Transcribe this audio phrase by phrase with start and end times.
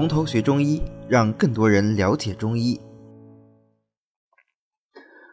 [0.00, 2.80] 从头学中医，让更多人了解中医。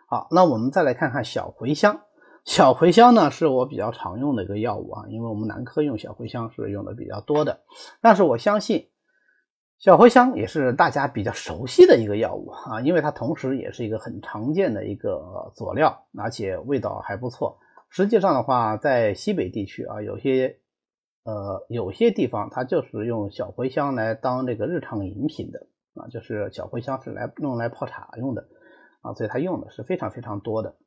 [0.09, 2.01] 好，那我们再来看看小茴香。
[2.43, 7.61] 小茴香呢，是我比较常用的一个药物啊，因为我们男科用小茴香是用的比较多的。
[8.01, 8.89] 但是我相信，
[9.79, 17.57] 小茴香也是大家比较熟悉的一个药物啊，因为它同时也是一个很常见的一个佐料，而且味道还不错。
[17.89, 20.59] 实际上的话，在西北地区啊，有些
[21.27, 28.47] 呃有些地方它就是用小茴香来当这个日常饮品的啊，就是小茴香是来用来泡茶用的
[29.01, 30.77] 啊，所以它用的是非常非常多的。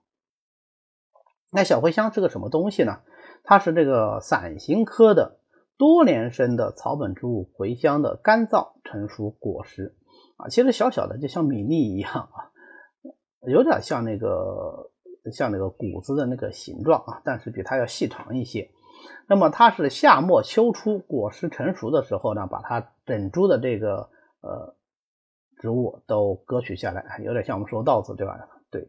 [1.53, 3.01] 那小茴香是个什么东西呢？
[3.45, 5.41] 它是这个伞形科的
[5.77, 9.95] 多年生的草本植物茴香的干燥成熟果实
[10.38, 12.49] 啊，其实小小的就像米粒一样啊，
[13.47, 14.91] 有点像那个
[15.33, 18.71] 像那个谷子的那个形状啊，但是比它要细长一些。
[19.26, 24.74] 那么它是夏末秋初果实成熟的时候呢，把它整株的这个呃
[25.59, 28.38] 植物都割取下来，有点像我们说稻子对吧？
[28.70, 28.87] 对，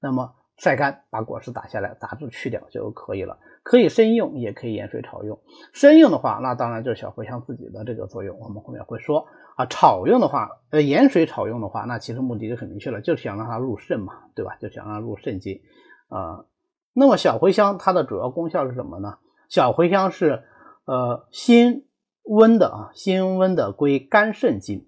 [0.00, 0.34] 那么。
[0.58, 3.38] 晒干，把果实打下来，杂质去掉就可以了。
[3.64, 5.40] 可以生用，也可以盐水炒用。
[5.72, 9.66] 生用的话，那当然就是小茴香自己的这个作用，我们后面会说啊。
[9.66, 14.56] 炒用的话，呃，盐水炒用的话，那其实目的就很明确了，就是想让它入肾嘛，对吧？
[14.60, 15.62] 就想让它入肾经
[16.08, 16.44] 啊。
[16.92, 19.18] 那么小茴香它的主要功效是什么呢？
[19.52, 20.44] 小茴香是
[20.86, 21.84] 呃辛
[22.22, 24.86] 温的啊，辛温的归肝肾经，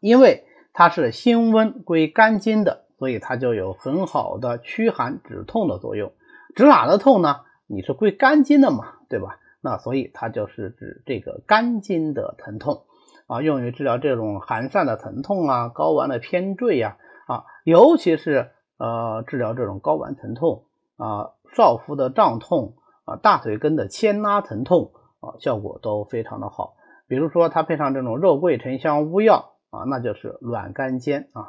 [0.00, 2.82] 因为它是辛温归肝经的。
[2.98, 6.14] 所以它就有很好的驱寒止痛的作用，
[6.54, 7.42] 止哪的痛呢？
[7.66, 9.38] 你是归肝经的嘛，对吧？
[9.60, 12.86] 那所以它就是指这个肝经的疼痛
[13.26, 16.96] 啊，用于治疗这种寒疝的疼痛啊、睾丸的偏坠呀
[17.28, 20.64] 啊，尤其是呃治疗这种睾丸疼痛
[20.96, 26.76] 啊、少腹的胀痛啊、大腿根的牵拉疼痛啊，效果都非常的好。
[27.08, 31.42] 比如说它配上这种肉桂、沉香、乌药啊，那就是软甘煎啊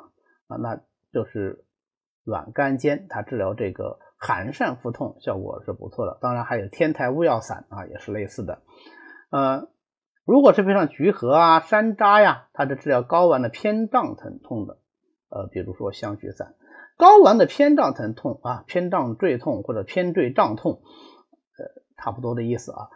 [0.47, 0.79] 啊那。
[1.13, 1.63] 就是
[2.25, 6.19] 软甘煎，它治疗这个寒疝腹痛效果是不错的。
[6.21, 8.61] 当然还有天台乌药散啊，也是类似的。
[9.31, 9.69] 呃，
[10.25, 14.77] 如果是配上橘核啊、山楂呀，它是治疗睾丸的偏胀疼痛的。
[15.29, 16.55] 呃，比如说香橘散，
[16.99, 20.81] 睾丸的偏胀疼痛啊，偏胀坠痛或者偏坠胀痛，
[21.97, 22.89] 差不多的意思啊。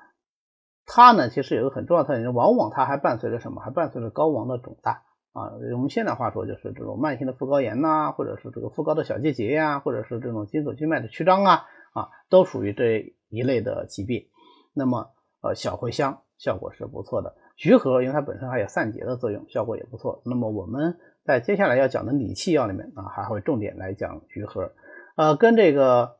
[0.85, 3.61] 它呢，其实有个很重要特点，往往它还伴随着什么？
[3.61, 5.03] 还伴随着睾丸的肿大。
[5.33, 14.27] 啊，我们现代话说就是这种慢性的副睾炎呐，或者是这个副睾的小结节呀，或者是这种筋索筋脉的曲张啊，啊，都属于这一类的疾病。
[14.73, 20.21] 那么，呃，小茴香效果是不错的，橘核因为它本身还有散结的作用，效果也不错。
[20.25, 24.73] 那么我们在接下来要讲的理气药里面啊，还会重点来讲橘核。
[25.15, 26.17] 呃，跟这个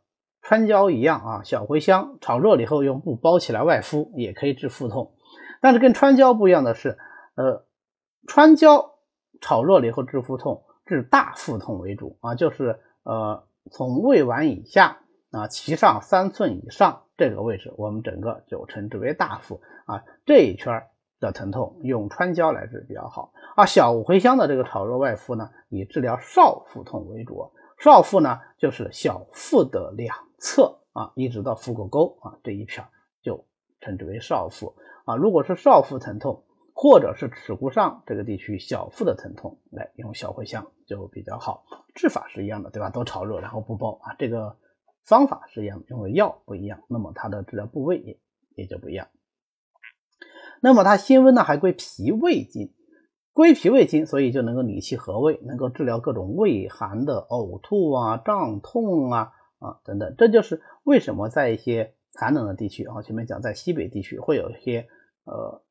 [0.52, 5.14] 川椒一样啊，小茴香炒热了以后用布包起来外敷，也可以治腹痛。
[5.62, 6.98] 但是跟川椒不一样的是，
[7.36, 7.66] 呃，
[8.28, 8.90] 川椒。
[9.40, 15.00] 炒热了以后治腹痛，治大腹痛为主啊，就是呃从胃脘以下
[15.32, 20.84] 啊脐上三寸以上这个位置，我们整个就称之为大腹啊这一圈
[21.22, 23.66] 的疼痛用川椒来治比较好啊。
[23.66, 27.52] 小茴香的这个炒热外敷呢，以治疗少腹痛为主，
[27.84, 32.86] 少腹呢就是小腹的两侧啊，一直到腹股沟啊这一片
[33.22, 33.46] 就
[33.80, 34.76] 称之为少腹
[35.06, 35.16] 啊。
[35.16, 36.46] 如果是少腹疼痛。
[36.74, 41.64] 或者是耻骨上这个地区小腹的疼痛，来用小茴香就比较好。
[41.94, 42.90] 治法是一样的，对吧？
[42.90, 44.58] 都炒热然后不包啊，这个
[45.04, 48.20] 方法是一样的，用的药不一样，那么它的治疗部位也
[48.56, 49.10] 也就不一样。
[50.62, 52.74] 那么它辛温呢，还归脾胃经，
[53.34, 60.16] 归脾胃经，所以就能够理气和胃，能够治疗各种胃寒的呕吐啊、胀痛啊啊等等。
[60.18, 64.88] 这就是为什么在一些寒冷的地区啊，前面讲在西北地区会有一些
[65.26, 65.64] 呃。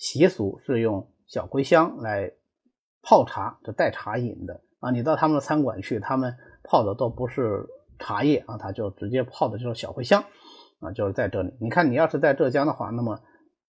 [0.00, 2.30] 习俗是用小茴香来
[3.02, 4.92] 泡茶，就代茶饮的啊。
[4.92, 7.66] 你到他们的餐馆去，他们泡的都不是
[7.98, 10.22] 茶叶啊，他就直接泡的就是小茴香
[10.78, 10.92] 啊。
[10.92, 13.18] 就是在这里，你看，你要是在浙江的话，那么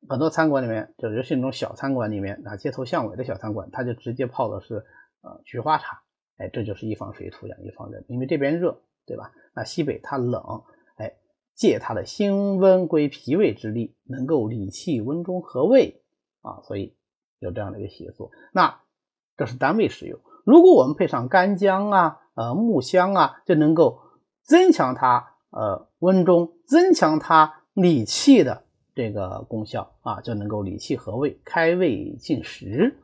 [0.07, 4.85] 很多餐馆里面，就尤其那种小餐馆里面啊，街头巷尾的小餐馆，他就直接泡的是
[5.21, 6.01] 呃菊花茶。
[6.37, 9.31] 哎，这就是一方水土养一方人，因为这边热，对吧？
[9.53, 10.63] 那西北它冷，
[10.95, 11.15] 哎，
[11.53, 16.01] 借它的辛温归脾胃之力，能够理气温中和胃。
[16.41, 16.95] 啊，所以
[17.39, 18.79] 有这样的一个习俗，那
[19.35, 20.21] 这是单位使用。
[20.45, 23.99] 如果我们配上干姜啊、呃木香啊，就能够
[24.43, 28.63] 增强它呃温中，增强它理气的
[28.99, 32.97] 这个功效啊，就能够理气和胃、开胃进食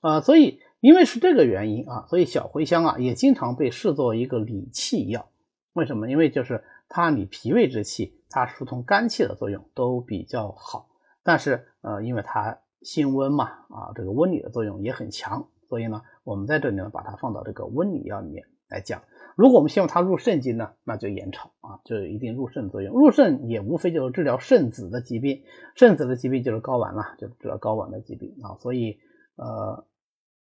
[0.00, 0.22] 啊。
[0.22, 5.28] 所以因为是这个原因啊，所以小茴香啊也经常被视作一个理气药。
[5.74, 6.08] 为什么？
[6.08, 10.88] 因为就是它理脾胃之气，它疏通肝气的作用都比较好。
[11.22, 19.02] 但是呃，因为它辛温嘛，啊，这个温里的作用也很强，所以呢，我们在这里呢把它放到这个温里药里面来讲。
[19.36, 22.94] 如果我们希望它入肾经呢，那就盐炒啊，就有一定入肾作用。
[22.94, 25.42] 入肾也无非就是治疗肾子的疾病，
[25.74, 28.56] 肾子的疾病就是睾丸了，就治疗睾丸的疾病啊。
[28.60, 28.98] 所以
[29.36, 29.86] 呃，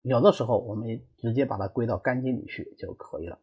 [0.02, 3.40] 有的时候我们直接把它归到肝经里去就可以了。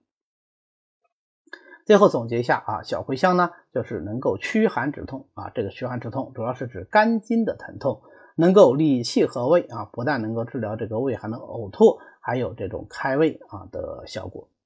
[1.86, 5.50] 最后总结一下啊，小茴香呢，就是能够驱寒止痛啊。
[5.54, 8.02] 这个驱寒止痛主要是指肝经的疼痛，
[8.36, 14.50] 能够理气和胃啊，不但能够治疗这个胃寒的呕吐，还有这种开胃啊的效果。